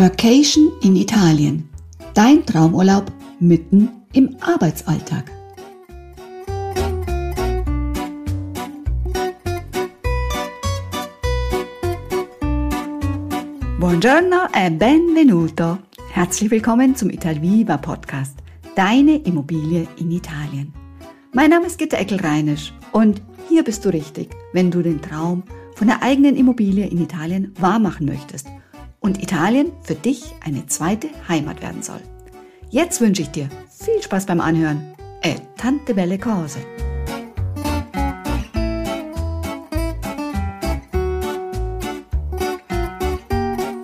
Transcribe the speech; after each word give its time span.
Workation 0.00 0.72
in 0.80 0.96
Italien. 0.96 1.68
Dein 2.14 2.46
Traumurlaub 2.46 3.12
mitten 3.38 3.90
im 4.14 4.34
Arbeitsalltag. 4.40 5.30
Buongiorno 13.78 14.48
e 14.54 14.70
benvenuto. 14.70 15.76
Herzlich 16.12 16.50
willkommen 16.50 16.96
zum 16.96 17.10
Italviva 17.10 17.76
Podcast. 17.76 18.38
Deine 18.74 19.16
Immobilie 19.16 19.86
in 19.98 20.10
Italien. 20.12 20.72
Mein 21.34 21.50
Name 21.50 21.66
ist 21.66 21.76
Gitta 21.76 21.98
Eckel-Reinisch 21.98 22.72
und 22.92 23.20
hier 23.50 23.62
bist 23.62 23.84
du 23.84 23.90
richtig, 23.90 24.30
wenn 24.54 24.70
du 24.70 24.80
den 24.80 25.02
Traum 25.02 25.42
von 25.74 25.88
der 25.88 26.02
eigenen 26.02 26.36
Immobilie 26.36 26.86
in 26.86 27.02
Italien 27.02 27.52
wahrmachen 27.58 28.06
möchtest– 28.06 28.46
und 29.00 29.22
Italien 29.22 29.72
für 29.82 29.94
dich 29.94 30.34
eine 30.44 30.66
zweite 30.66 31.08
Heimat 31.28 31.62
werden 31.62 31.82
soll. 31.82 32.00
Jetzt 32.68 33.00
wünsche 33.00 33.22
ich 33.22 33.30
dir 33.30 33.48
viel 33.68 34.00
Spaß 34.02 34.26
beim 34.26 34.40
Anhören. 34.40 34.94
E 35.22 35.34
tante 35.56 35.94
belle 35.94 36.18
cose. 36.18 36.60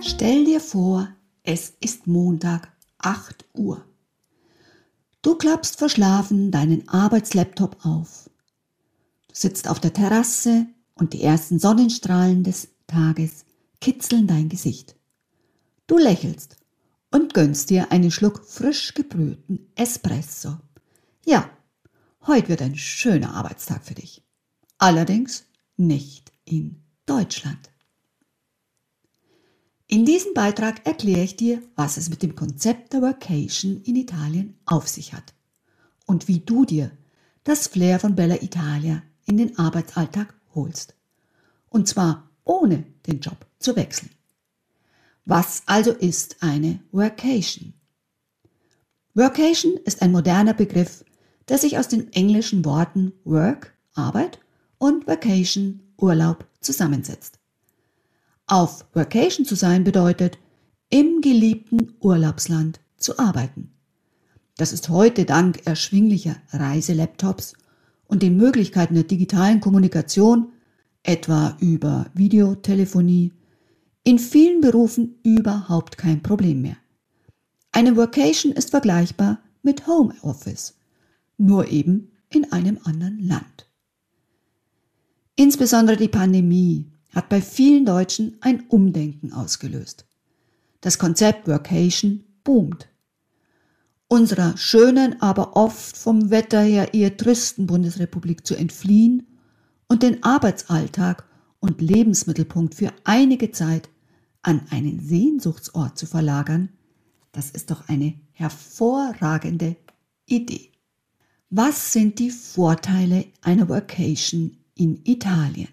Stell 0.00 0.44
dir 0.44 0.60
vor, 0.60 1.08
es 1.42 1.74
ist 1.80 2.06
Montag, 2.06 2.72
8 2.98 3.44
Uhr. 3.54 3.84
Du 5.22 5.34
klappst 5.34 5.76
verschlafen 5.76 6.50
deinen 6.50 6.88
Arbeitslaptop 6.88 7.84
auf. 7.84 8.30
Du 9.28 9.34
sitzt 9.34 9.68
auf 9.68 9.80
der 9.80 9.92
Terrasse 9.92 10.66
und 10.94 11.12
die 11.12 11.22
ersten 11.22 11.58
Sonnenstrahlen 11.58 12.44
des 12.44 12.68
Tages 12.86 13.44
kitzeln 13.80 14.26
dein 14.26 14.48
Gesicht. 14.48 14.96
Du 15.86 15.98
lächelst 15.98 16.56
und 17.12 17.32
gönnst 17.32 17.70
dir 17.70 17.92
einen 17.92 18.10
Schluck 18.10 18.44
frisch 18.44 18.94
gebrühten 18.94 19.70
Espresso. 19.76 20.58
Ja, 21.24 21.48
heute 22.26 22.48
wird 22.48 22.62
ein 22.62 22.76
schöner 22.76 23.34
Arbeitstag 23.34 23.84
für 23.84 23.94
dich. 23.94 24.22
Allerdings 24.78 25.44
nicht 25.76 26.32
in 26.44 26.82
Deutschland. 27.06 27.70
In 29.86 30.04
diesem 30.04 30.34
Beitrag 30.34 30.84
erkläre 30.84 31.22
ich 31.22 31.36
dir, 31.36 31.62
was 31.76 31.96
es 31.96 32.10
mit 32.10 32.22
dem 32.22 32.34
Konzept 32.34 32.92
der 32.92 33.02
Vacation 33.02 33.80
in 33.82 33.94
Italien 33.94 34.58
auf 34.64 34.88
sich 34.88 35.12
hat 35.12 35.34
und 36.06 36.26
wie 36.26 36.40
du 36.40 36.64
dir 36.64 36.90
das 37.44 37.68
Flair 37.68 38.00
von 38.00 38.16
Bella 38.16 38.42
Italia 38.42 39.04
in 39.24 39.36
den 39.36 39.56
Arbeitsalltag 39.56 40.34
holst. 40.56 40.94
Und 41.68 41.86
zwar 41.86 42.28
ohne 42.42 42.84
den 43.06 43.20
Job 43.20 43.46
zu 43.60 43.76
wechseln. 43.76 44.10
Was 45.28 45.64
also 45.66 45.90
ist 45.90 46.36
eine 46.40 46.78
Workation? 46.92 47.74
Workation 49.14 49.76
ist 49.84 50.00
ein 50.00 50.12
moderner 50.12 50.54
Begriff, 50.54 51.04
der 51.48 51.58
sich 51.58 51.78
aus 51.78 51.88
den 51.88 52.12
englischen 52.12 52.64
Worten 52.64 53.12
Work, 53.24 53.74
Arbeit 53.94 54.38
und 54.78 55.08
Vacation, 55.08 55.80
Urlaub 55.96 56.46
zusammensetzt. 56.60 57.40
Auf 58.46 58.86
Workation 58.94 59.44
zu 59.44 59.56
sein 59.56 59.82
bedeutet, 59.82 60.38
im 60.90 61.20
geliebten 61.22 61.94
Urlaubsland 61.98 62.78
zu 62.96 63.18
arbeiten. 63.18 63.72
Das 64.56 64.72
ist 64.72 64.90
heute 64.90 65.24
dank 65.24 65.66
erschwinglicher 65.66 66.36
Reiselaptops 66.52 67.54
und 68.06 68.22
den 68.22 68.36
Möglichkeiten 68.36 68.94
der 68.94 69.02
digitalen 69.02 69.60
Kommunikation, 69.60 70.52
etwa 71.02 71.56
über 71.58 72.06
Videotelefonie, 72.14 73.32
in 74.06 74.20
vielen 74.20 74.60
Berufen 74.60 75.18
überhaupt 75.24 75.98
kein 75.98 76.22
Problem 76.22 76.62
mehr. 76.62 76.76
Eine 77.72 77.96
Workation 77.96 78.52
ist 78.52 78.70
vergleichbar 78.70 79.40
mit 79.64 79.88
Homeoffice, 79.88 80.74
nur 81.38 81.68
eben 81.72 82.12
in 82.30 82.52
einem 82.52 82.78
anderen 82.84 83.18
Land. 83.18 83.66
Insbesondere 85.34 85.96
die 85.96 86.06
Pandemie 86.06 86.86
hat 87.16 87.28
bei 87.28 87.42
vielen 87.42 87.84
Deutschen 87.84 88.36
ein 88.42 88.62
Umdenken 88.68 89.32
ausgelöst. 89.32 90.06
Das 90.82 91.00
Konzept 91.00 91.48
Workation 91.48 92.22
boomt. 92.44 92.88
Unserer 94.06 94.56
schönen, 94.56 95.20
aber 95.20 95.56
oft 95.56 95.96
vom 95.96 96.30
Wetter 96.30 96.60
her 96.60 96.94
eher 96.94 97.16
tristen 97.16 97.66
Bundesrepublik 97.66 98.46
zu 98.46 98.54
entfliehen 98.54 99.26
und 99.88 100.04
den 100.04 100.22
Arbeitsalltag 100.22 101.24
und 101.58 101.80
Lebensmittelpunkt 101.80 102.76
für 102.76 102.92
einige 103.02 103.50
Zeit 103.50 103.88
an 104.46 104.62
einen 104.70 105.00
Sehnsuchtsort 105.00 105.98
zu 105.98 106.06
verlagern, 106.06 106.68
das 107.32 107.50
ist 107.50 107.72
doch 107.72 107.88
eine 107.88 108.14
hervorragende 108.32 109.76
Idee. 110.24 110.70
Was 111.50 111.92
sind 111.92 112.20
die 112.20 112.30
Vorteile 112.30 113.26
einer 113.42 113.68
Vacation 113.68 114.56
in 114.76 115.00
Italien? 115.04 115.68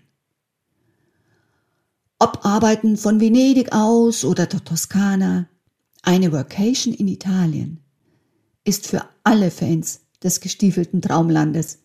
Ob 2.17 2.45
Arbeiten 2.45 2.97
von 2.97 3.19
Venedig 3.19 3.73
aus 3.73 4.25
oder 4.25 4.47
der 4.47 4.63
Toskana, 4.63 5.47
eine 6.01 6.31
Vacation 6.31 6.94
in 6.94 7.07
Italien 7.07 7.79
ist 8.63 8.88
für 8.88 9.06
alle 9.23 9.51
Fans 9.51 10.01
des 10.23 10.39
gestiefelten 10.39 11.01
Traumlandes 11.01 11.79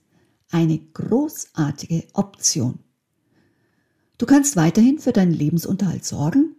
eine 0.50 0.78
großartige 0.78 2.04
Option. 2.15 2.78
Du 4.16 4.25
kannst 4.27 4.56
weiterhin 4.56 4.98
für 4.98 5.12
deinen 5.12 5.32
Lebensunterhalt 5.32 6.04
sorgen 6.04 6.54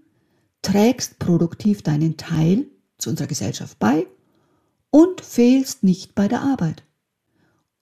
trägst 0.62 1.20
produktiv 1.20 1.82
deinen 1.82 2.18
Teil 2.18 2.68
zu 2.98 3.10
unserer 3.10 3.28
Gesellschaft 3.28 3.80
bei 3.80 4.08
und 4.92 5.22
fehlst 5.22 5.84
nicht 5.84 6.16
bei 6.16 6.28
der 6.28 6.42
Arbeit. 6.42 6.84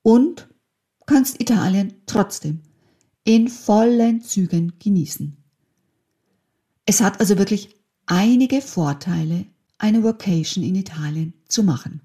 Und 0.02 0.48
kannst 1.06 1.40
Italien 1.40 1.94
trotzdem 2.06 2.60
in 3.24 3.48
vollen 3.48 4.22
Zügen 4.22 4.74
genießen. 4.78 5.36
Es 6.86 7.00
hat 7.00 7.20
also 7.20 7.36
wirklich 7.38 7.74
einige 8.06 8.62
Vorteile, 8.62 9.46
eine 9.78 10.02
Vocation 10.02 10.64
in 10.64 10.74
Italien 10.74 11.34
zu 11.46 11.62
machen. 11.62 12.00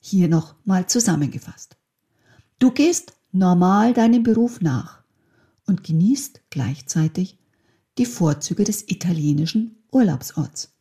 Hier 0.00 0.28
noch 0.28 0.54
mal 0.64 0.86
zusammengefasst. 0.86 1.76
Du 2.58 2.70
gehst 2.70 3.14
normal 3.32 3.92
deinem 3.94 4.22
Beruf 4.22 4.60
nach 4.60 5.02
und 5.66 5.84
genießt 5.84 6.40
gleichzeitig 6.50 7.38
die 7.98 8.06
Vorzüge 8.06 8.64
des 8.64 8.88
italienischen 8.88 9.84
Urlaubsorts. 9.90 10.74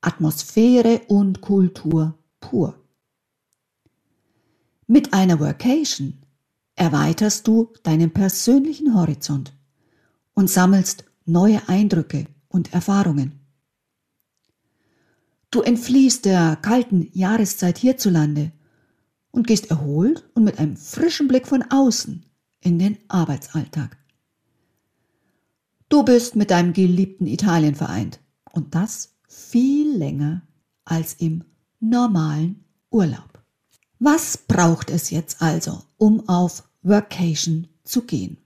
Atmosphäre 0.00 1.02
und 1.08 1.40
Kultur 1.40 2.16
pur. 2.40 2.78
Mit 4.86 5.12
einer 5.12 5.40
Workation 5.40 6.18
erweiterst 6.76 7.46
du 7.48 7.72
deinen 7.82 8.12
persönlichen 8.12 8.94
Horizont 8.94 9.52
und 10.34 10.48
sammelst 10.48 11.04
neue 11.26 11.68
Eindrücke 11.68 12.26
und 12.48 12.72
Erfahrungen. 12.72 13.40
Du 15.50 15.62
entfliehst 15.62 16.24
der 16.24 16.56
kalten 16.56 17.10
Jahreszeit 17.12 17.78
hierzulande 17.78 18.52
und 19.30 19.46
gehst 19.46 19.70
erholt 19.70 20.28
und 20.34 20.44
mit 20.44 20.58
einem 20.58 20.76
frischen 20.76 21.26
Blick 21.26 21.46
von 21.46 21.64
außen 21.70 22.24
in 22.60 22.78
den 22.78 22.98
Arbeitsalltag. 23.08 23.97
Du 25.88 26.02
bist 26.02 26.36
mit 26.36 26.50
deinem 26.50 26.74
geliebten 26.74 27.26
Italien 27.26 27.74
vereint 27.74 28.20
und 28.52 28.74
das 28.74 29.14
viel 29.26 29.96
länger 29.96 30.42
als 30.84 31.14
im 31.14 31.44
normalen 31.80 32.64
Urlaub. 32.90 33.42
Was 33.98 34.36
braucht 34.36 34.90
es 34.90 35.10
jetzt 35.10 35.40
also, 35.40 35.82
um 35.96 36.28
auf 36.28 36.68
Workation 36.82 37.68
zu 37.84 38.02
gehen? 38.02 38.38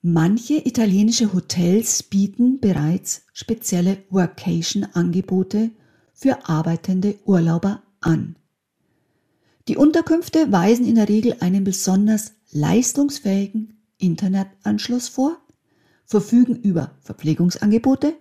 Manche 0.00 0.66
italienische 0.66 1.32
Hotels 1.32 2.02
bieten 2.02 2.58
bereits 2.58 3.22
spezielle 3.32 3.98
Workation-Angebote 4.10 5.70
für 6.14 6.48
arbeitende 6.48 7.18
Urlauber 7.24 7.82
an. 8.00 8.36
Die 9.68 9.76
Unterkünfte 9.76 10.50
weisen 10.50 10.86
in 10.86 10.96
der 10.96 11.08
Regel 11.08 11.36
einen 11.40 11.64
besonders 11.64 12.32
leistungsfähigen 12.50 13.78
Internetanschluss 13.98 15.08
vor 15.08 15.41
verfügen 16.04 16.56
über 16.56 16.92
Verpflegungsangebote 17.00 18.16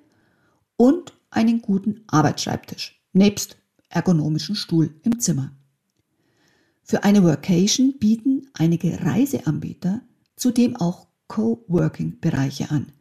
und 0.78 1.13
einen 1.30 1.62
guten 1.62 2.04
Arbeitsschreibtisch 2.07 3.01
nebst 3.13 3.57
ergonomischen 3.89 4.56
Stuhl 4.56 4.94
im 5.04 5.19
Zimmer. 5.19 5.51
Für 6.83 7.04
eine 7.04 7.24
Workation 7.24 7.98
bieten 8.00 8.50
einige 8.54 9.04
Reiseanbieter 9.04 10.01
zudem 10.36 10.75
auch 10.75 11.07
Coworking-Bereiche 11.28 12.72
an, 12.72 12.92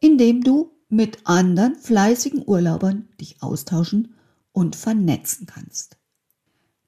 in 0.00 0.18
dem 0.18 0.42
du 0.42 0.72
mit 0.88 1.18
anderen 1.24 1.74
fleißigen 1.74 2.44
Urlaubern 2.46 3.08
dich 3.20 3.42
austauschen 3.42 4.14
und 4.52 4.76
vernetzen 4.76 5.46
kannst. 5.46 5.96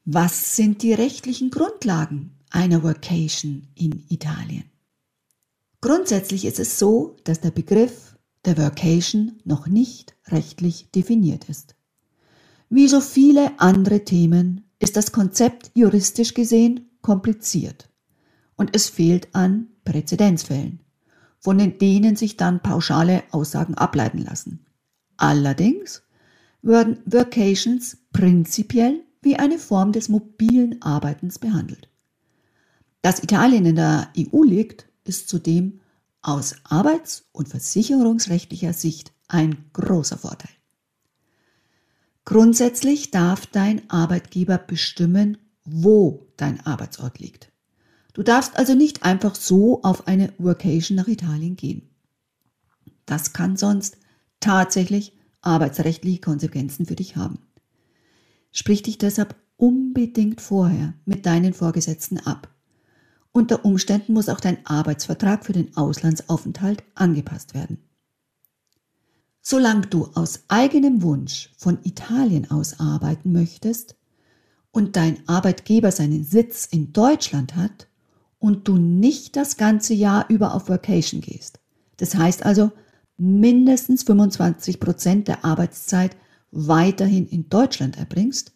Was 0.04 0.56
sind 0.56 0.82
die 0.82 0.92
rechtlichen 0.92 1.50
Grundlagen 1.50 2.38
einer 2.50 2.82
Workation 2.82 3.68
in 3.74 4.04
Italien? 4.08 4.70
Grundsätzlich 5.80 6.44
ist 6.44 6.58
es 6.58 6.78
so, 6.78 7.16
dass 7.24 7.40
der 7.40 7.52
Begriff 7.52 8.16
der 8.44 8.58
Workation 8.58 9.38
noch 9.44 9.68
nicht 9.68 10.16
rechtlich 10.26 10.90
definiert 10.90 11.48
ist. 11.48 11.76
Wie 12.68 12.88
so 12.88 13.00
viele 13.00 13.58
andere 13.60 14.04
Themen 14.04 14.64
ist 14.80 14.96
das 14.96 15.12
Konzept 15.12 15.70
juristisch 15.74 16.34
gesehen 16.34 16.90
kompliziert 17.00 17.88
und 18.56 18.74
es 18.74 18.88
fehlt 18.88 19.34
an 19.34 19.68
Präzedenzfällen, 19.84 20.80
von 21.38 21.58
denen 21.78 22.16
sich 22.16 22.36
dann 22.36 22.60
pauschale 22.60 23.22
Aussagen 23.30 23.74
ableiten 23.74 24.18
lassen. 24.18 24.66
Allerdings 25.16 26.02
werden 26.62 26.98
Workations 27.06 27.98
prinzipiell 28.12 29.04
wie 29.22 29.36
eine 29.36 29.58
Form 29.58 29.92
des 29.92 30.08
mobilen 30.08 30.82
Arbeitens 30.82 31.38
behandelt. 31.38 31.88
Dass 33.02 33.22
Italien 33.22 33.64
in 33.64 33.76
der 33.76 34.08
EU 34.16 34.42
liegt, 34.42 34.87
ist 35.08 35.28
zudem 35.28 35.80
aus 36.22 36.56
arbeits- 36.64 37.28
und 37.32 37.48
versicherungsrechtlicher 37.48 38.72
Sicht 38.72 39.12
ein 39.28 39.70
großer 39.72 40.18
Vorteil. 40.18 40.50
Grundsätzlich 42.24 43.10
darf 43.10 43.46
dein 43.46 43.88
Arbeitgeber 43.88 44.58
bestimmen, 44.58 45.38
wo 45.64 46.26
dein 46.36 46.60
Arbeitsort 46.66 47.18
liegt. 47.18 47.50
Du 48.12 48.22
darfst 48.22 48.56
also 48.58 48.74
nicht 48.74 49.04
einfach 49.04 49.34
so 49.34 49.82
auf 49.82 50.06
eine 50.06 50.32
Workation 50.38 50.96
nach 50.96 51.08
Italien 51.08 51.56
gehen. 51.56 51.88
Das 53.06 53.32
kann 53.32 53.56
sonst 53.56 53.96
tatsächlich 54.40 55.16
arbeitsrechtliche 55.40 56.20
Konsequenzen 56.20 56.84
für 56.84 56.96
dich 56.96 57.16
haben. 57.16 57.38
Sprich 58.50 58.82
dich 58.82 58.98
deshalb 58.98 59.36
unbedingt 59.56 60.40
vorher 60.40 60.94
mit 61.04 61.26
deinen 61.26 61.54
Vorgesetzten 61.54 62.18
ab. 62.18 62.54
Unter 63.32 63.64
Umständen 63.64 64.14
muss 64.14 64.28
auch 64.28 64.40
dein 64.40 64.64
Arbeitsvertrag 64.66 65.44
für 65.44 65.52
den 65.52 65.76
Auslandsaufenthalt 65.76 66.82
angepasst 66.94 67.54
werden. 67.54 67.78
Solange 69.40 69.86
du 69.86 70.10
aus 70.14 70.44
eigenem 70.48 71.02
Wunsch 71.02 71.52
von 71.56 71.78
Italien 71.84 72.50
aus 72.50 72.80
arbeiten 72.80 73.32
möchtest 73.32 73.96
und 74.72 74.96
dein 74.96 75.26
Arbeitgeber 75.26 75.90
seinen 75.90 76.24
Sitz 76.24 76.66
in 76.66 76.92
Deutschland 76.92 77.56
hat 77.56 77.88
und 78.38 78.68
du 78.68 78.76
nicht 78.76 79.36
das 79.36 79.56
ganze 79.56 79.94
Jahr 79.94 80.26
über 80.28 80.54
auf 80.54 80.68
Vacation 80.68 81.20
gehst, 81.20 81.60
das 81.96 82.14
heißt 82.14 82.44
also 82.44 82.72
mindestens 83.16 84.02
25 84.02 84.80
Prozent 84.80 85.28
der 85.28 85.44
Arbeitszeit 85.44 86.16
weiterhin 86.50 87.26
in 87.26 87.48
Deutschland 87.48 87.98
erbringst, 87.98 88.52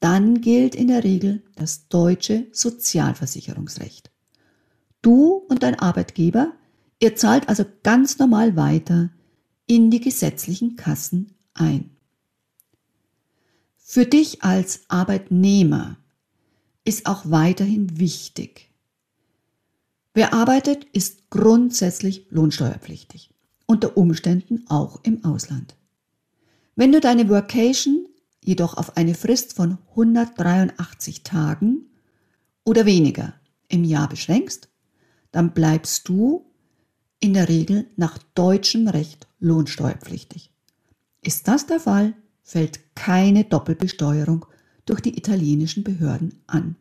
dann 0.00 0.40
gilt 0.40 0.74
in 0.74 0.88
der 0.88 1.04
Regel 1.04 1.42
das 1.56 1.88
deutsche 1.88 2.46
Sozialversicherungsrecht. 2.52 4.10
Du 5.02 5.44
und 5.48 5.62
dein 5.62 5.78
Arbeitgeber, 5.78 6.52
ihr 6.98 7.16
zahlt 7.16 7.48
also 7.48 7.64
ganz 7.82 8.18
normal 8.18 8.56
weiter 8.56 9.10
in 9.66 9.90
die 9.90 10.00
gesetzlichen 10.00 10.76
Kassen 10.76 11.34
ein. 11.54 11.90
Für 13.76 14.06
dich 14.06 14.42
als 14.42 14.82
Arbeitnehmer 14.88 15.98
ist 16.84 17.06
auch 17.06 17.30
weiterhin 17.30 17.98
wichtig. 17.98 18.70
Wer 20.14 20.32
arbeitet, 20.32 20.84
ist 20.92 21.28
grundsätzlich 21.30 22.26
lohnsteuerpflichtig, 22.30 23.30
unter 23.66 23.96
Umständen 23.96 24.64
auch 24.68 25.00
im 25.02 25.24
Ausland. 25.24 25.74
Wenn 26.76 26.92
du 26.92 27.00
deine 27.00 27.28
Workation 27.28 28.06
jedoch 28.44 28.76
auf 28.76 28.96
eine 28.96 29.14
Frist 29.14 29.54
von 29.54 29.78
183 29.90 31.22
Tagen 31.22 31.86
oder 32.64 32.86
weniger 32.86 33.34
im 33.68 33.84
Jahr 33.84 34.08
beschränkst, 34.08 34.68
dann 35.32 35.52
bleibst 35.52 36.08
du 36.08 36.46
in 37.18 37.34
der 37.34 37.48
Regel 37.48 37.86
nach 37.96 38.18
deutschem 38.34 38.86
Recht 38.86 39.26
lohnsteuerpflichtig. 39.40 40.52
Ist 41.22 41.48
das 41.48 41.66
der 41.66 41.80
Fall, 41.80 42.14
fällt 42.42 42.94
keine 42.94 43.44
Doppelbesteuerung 43.44 44.46
durch 44.84 45.00
die 45.00 45.16
italienischen 45.16 45.82
Behörden 45.82 46.42
an. 46.46 46.76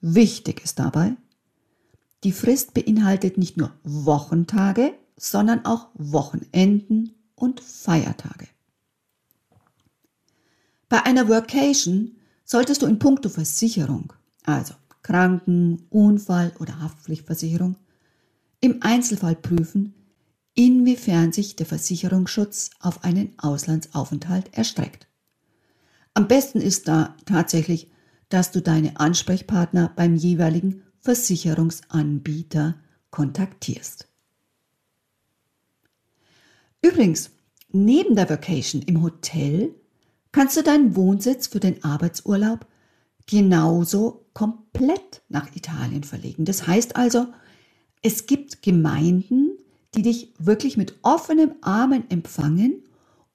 Wichtig 0.00 0.62
ist 0.62 0.78
dabei, 0.78 1.16
die 2.22 2.32
Frist 2.32 2.72
beinhaltet 2.72 3.36
nicht 3.36 3.56
nur 3.56 3.72
Wochentage, 3.82 4.94
sondern 5.16 5.64
auch 5.66 5.88
Wochenenden 5.94 7.14
und 7.34 7.60
Feiertage. 7.60 8.46
Bei 10.94 11.02
einer 11.02 11.28
Workation 11.28 12.12
solltest 12.44 12.82
du 12.82 12.86
in 12.86 13.00
puncto 13.00 13.28
Versicherung, 13.28 14.12
also 14.44 14.74
Kranken-, 15.02 15.88
Unfall- 15.90 16.52
oder 16.60 16.78
Haftpflichtversicherung, 16.78 17.74
im 18.60 18.80
Einzelfall 18.80 19.34
prüfen, 19.34 19.92
inwiefern 20.54 21.32
sich 21.32 21.56
der 21.56 21.66
Versicherungsschutz 21.66 22.70
auf 22.78 23.02
einen 23.02 23.36
Auslandsaufenthalt 23.38 24.56
erstreckt. 24.56 25.08
Am 26.14 26.28
besten 26.28 26.60
ist 26.60 26.86
da 26.86 27.16
tatsächlich, 27.26 27.90
dass 28.28 28.52
du 28.52 28.62
deine 28.62 29.00
Ansprechpartner 29.00 29.92
beim 29.96 30.14
jeweiligen 30.14 30.84
Versicherungsanbieter 31.00 32.76
kontaktierst. 33.10 34.06
Übrigens, 36.82 37.30
neben 37.72 38.14
der 38.14 38.30
Vacation 38.30 38.80
im 38.82 39.02
Hotel 39.02 39.74
kannst 40.34 40.56
du 40.56 40.64
deinen 40.64 40.96
Wohnsitz 40.96 41.46
für 41.46 41.60
den 41.60 41.84
Arbeitsurlaub 41.84 42.66
genauso 43.24 44.26
komplett 44.32 45.22
nach 45.28 45.54
Italien 45.54 46.02
verlegen. 46.02 46.44
Das 46.44 46.66
heißt 46.66 46.96
also, 46.96 47.28
es 48.02 48.26
gibt 48.26 48.60
Gemeinden, 48.60 49.52
die 49.94 50.02
dich 50.02 50.34
wirklich 50.40 50.76
mit 50.76 50.96
offenen 51.02 51.54
Armen 51.62 52.10
empfangen 52.10 52.82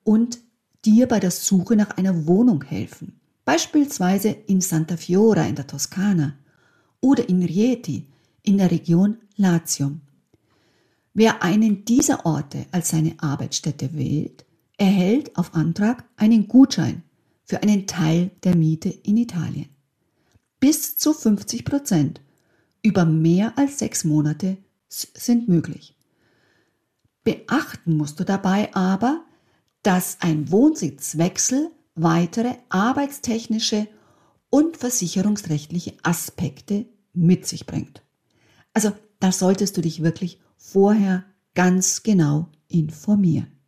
und 0.04 0.40
dir 0.84 1.08
bei 1.08 1.22
der 1.22 1.32
Suche 1.32 1.78
nach 1.78 1.92
einer 1.92 2.28
Wohnung 2.28 2.66
helfen. 2.66 3.18
Beispielsweise 3.46 4.36
in 4.48 4.60
Santa 4.60 4.98
Fiora 4.98 5.44
in 5.44 5.56
der 5.56 5.68
Toskana 5.68 6.34
oder 7.00 7.30
in 7.30 7.42
Rieti 7.42 8.08
in 8.44 8.58
der 8.58 8.72
Region 8.72 9.20
Latium. 9.38 10.02
Wer 11.14 11.44
einen 11.44 11.86
dieser 11.86 12.26
Orte 12.26 12.66
als 12.72 12.90
seine 12.90 13.16
Arbeitsstätte 13.20 13.94
wählt, 13.94 14.44
erhält 14.80 15.38
auf 15.38 15.54
Antrag 15.54 16.06
einen 16.16 16.48
Gutschein 16.48 17.04
für 17.44 17.62
einen 17.62 17.86
Teil 17.86 18.32
der 18.44 18.56
Miete 18.56 18.90
in 18.90 19.18
Italien. 19.18 19.70
Bis 20.60 20.98
zu 20.98 21.14
50 21.14 21.66
Prozent 21.66 22.22
über 22.82 23.06
mehr 23.06 23.58
als 23.58 23.80
sechs 23.80 24.04
Monate 24.04 24.58
sind 24.88 25.48
möglich. 25.48 25.96
Beachten 27.24 27.98
musst 27.98 28.20
du 28.20 28.24
dabei 28.24 28.74
aber, 28.74 29.26
dass 29.84 30.18
ein 30.22 30.52
Wohnsitzwechsel 30.52 31.70
weitere 31.96 32.56
arbeitstechnische 32.70 33.88
und 34.50 34.78
versicherungsrechtliche 34.78 35.94
Aspekte 36.04 36.86
mit 37.14 37.46
sich 37.46 37.66
bringt. 37.66 38.02
Also 38.74 38.92
da 39.20 39.32
solltest 39.32 39.78
du 39.78 39.82
dich 39.82 40.02
wirklich 40.02 40.40
vorher 40.58 41.26
ganz 41.54 42.04
genau 42.04 42.50
informieren. 42.68 43.59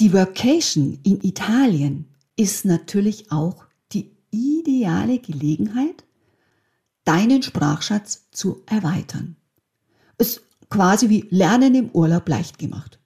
Die 0.00 0.12
Workation 0.12 1.00
in 1.02 1.20
Italien 1.22 2.06
ist 2.36 2.64
natürlich 2.64 3.32
auch 3.32 3.64
die 3.92 4.12
ideale 4.30 5.18
Gelegenheit, 5.18 6.04
deinen 7.04 7.42
Sprachschatz 7.42 8.28
zu 8.30 8.62
erweitern. 8.66 9.34
Ist 10.16 10.42
quasi 10.70 11.08
wie 11.08 11.26
Lernen 11.30 11.74
im 11.74 11.90
Urlaub 11.90 12.28
leicht 12.28 12.60
gemacht. 12.60 13.00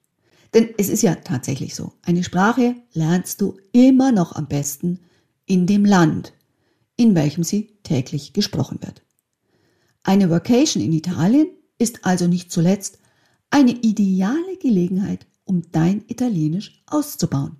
Denn 0.53 0.69
es 0.77 0.87
ist 0.87 1.01
ja 1.01 1.15
tatsächlich 1.15 1.73
so, 1.73 1.93
eine 2.03 2.23
Sprache 2.23 2.75
lernst 2.93 3.41
du 3.41 3.57
immer 3.71 4.11
noch 4.11 4.35
am 4.35 4.47
besten 4.47 4.99
in 5.47 5.65
dem 5.65 5.85
Land, 5.85 6.33
in 6.95 7.15
welchem 7.15 7.43
sie 7.43 7.75
täglich 7.81 8.33
gesprochen 8.33 8.77
wird. 8.83 9.01
Eine 10.03 10.29
Vacation 10.29 10.83
in 10.83 10.93
Italien 10.93 11.47
ist 11.79 12.05
also 12.05 12.27
nicht 12.27 12.51
zuletzt 12.51 12.99
eine 13.49 13.71
ideale 13.71 14.57
Gelegenheit, 14.61 15.25
um 15.45 15.63
dein 15.71 16.03
Italienisch 16.07 16.83
auszubauen. 16.87 17.57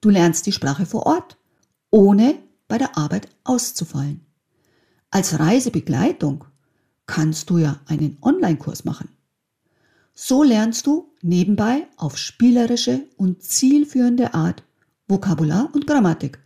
Du 0.00 0.08
lernst 0.08 0.46
die 0.46 0.52
Sprache 0.52 0.86
vor 0.86 1.06
Ort, 1.06 1.38
ohne 1.90 2.34
bei 2.68 2.78
der 2.78 2.96
Arbeit 2.96 3.28
auszufallen. 3.44 4.24
Als 5.10 5.38
Reisebegleitung 5.38 6.44
kannst 7.06 7.50
du 7.50 7.58
ja 7.58 7.80
einen 7.86 8.16
Online-Kurs 8.22 8.84
machen. 8.84 9.10
So 10.14 10.42
lernst 10.42 10.86
du 10.86 11.12
nebenbei 11.22 11.86
auf 11.96 12.18
spielerische 12.18 13.06
und 13.16 13.42
zielführende 13.42 14.34
Art 14.34 14.62
Vokabular 15.08 15.68
und 15.74 15.86
Grammatik 15.86 16.38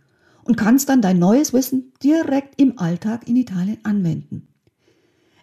und 0.43 0.55
kannst 0.55 0.89
dann 0.89 1.01
dein 1.01 1.19
neues 1.19 1.53
Wissen 1.53 1.93
direkt 2.03 2.59
im 2.59 2.79
Alltag 2.79 3.27
in 3.27 3.35
Italien 3.35 3.79
anwenden. 3.83 4.47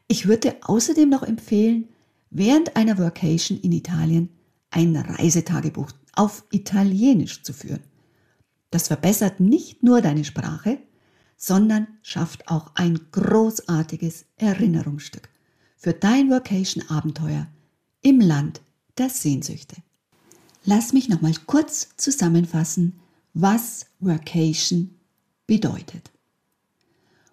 Ich 0.08 0.26
würde 0.26 0.56
außerdem 0.62 1.08
noch 1.08 1.22
empfehlen, 1.22 1.88
während 2.30 2.76
einer 2.76 2.98
Vacation 2.98 3.58
in 3.58 3.72
Italien 3.72 4.28
ein 4.74 4.96
Reisetagebuch 4.96 5.92
auf 6.14 6.44
Italienisch 6.50 7.42
zu 7.42 7.52
führen. 7.52 7.82
Das 8.70 8.88
verbessert 8.88 9.38
nicht 9.38 9.84
nur 9.84 10.00
deine 10.00 10.24
Sprache, 10.24 10.78
sondern 11.36 11.86
schafft 12.02 12.48
auch 12.48 12.72
ein 12.74 12.98
großartiges 13.12 14.26
Erinnerungsstück 14.36 15.28
für 15.76 15.92
dein 15.92 16.28
Vacation-Abenteuer 16.28 17.46
im 18.02 18.20
Land 18.20 18.62
der 18.98 19.10
Sehnsüchte. 19.10 19.76
lass 20.64 20.92
mich 20.92 21.08
noch 21.08 21.20
mal 21.20 21.34
kurz 21.46 21.88
zusammenfassen, 21.96 22.98
was 23.34 23.86
Workation 24.00 24.94
bedeutet. 25.46 26.10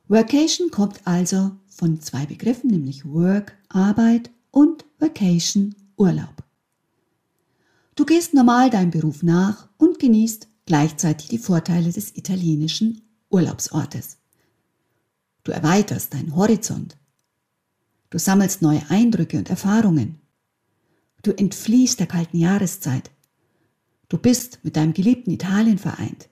Workation 0.07 0.69
kommt 0.69 0.99
also 1.05 1.51
von 1.67 2.01
zwei 2.01 2.25
Begriffen, 2.25 2.69
nämlich 2.69 3.05
Work, 3.05 3.55
Arbeit 3.69 4.29
und 4.51 4.83
Vacation, 4.99 5.73
Urlaub. 5.95 6.43
Du 8.01 8.07
gehst 8.07 8.33
normal 8.33 8.71
deinem 8.71 8.89
Beruf 8.89 9.21
nach 9.21 9.69
und 9.77 9.99
genießt 9.99 10.47
gleichzeitig 10.65 11.27
die 11.29 11.37
Vorteile 11.37 11.91
des 11.91 12.17
italienischen 12.17 13.03
Urlaubsortes. 13.29 14.17
Du 15.43 15.51
erweiterst 15.51 16.15
deinen 16.15 16.35
Horizont. 16.35 16.97
Du 18.09 18.17
sammelst 18.17 18.63
neue 18.63 18.81
Eindrücke 18.89 19.37
und 19.37 19.51
Erfahrungen. 19.51 20.19
Du 21.21 21.29
entfliehst 21.29 21.99
der 21.99 22.07
kalten 22.07 22.37
Jahreszeit. 22.37 23.11
Du 24.09 24.17
bist 24.17 24.57
mit 24.63 24.77
deinem 24.77 24.93
geliebten 24.93 25.29
Italien 25.29 25.77
vereint. 25.77 26.27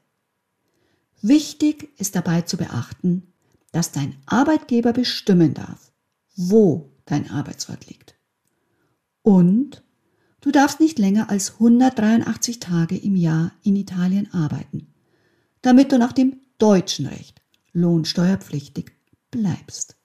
Wichtig 1.22 1.92
ist 2.00 2.16
dabei 2.16 2.42
zu 2.42 2.58
beachten, 2.58 3.32
dass 3.74 3.92
dein 3.92 4.16
Arbeitgeber 4.26 4.92
bestimmen 4.92 5.54
darf, 5.54 5.92
wo 6.36 6.90
dein 7.06 7.30
Arbeitsort 7.30 7.88
liegt. 7.88 8.16
Und 9.22 9.84
du 10.42 10.52
darfst 10.52 10.80
nicht 10.80 11.00
länger 11.00 11.30
als 11.30 11.54
183 11.54 12.60
Tage 12.60 12.98
im 12.98 13.16
Jahr 13.16 13.52
in 13.64 13.76
Italien 13.76 14.34
arbeiten, 14.34 14.88
damit 15.62 15.92
du 15.92 15.98
nach 15.98 16.14
dem 16.14 16.40
deutschen 16.58 17.08
Recht 17.08 17.42
lohnsteuerpflichtig 17.74 18.92
bleibst. 19.32 19.96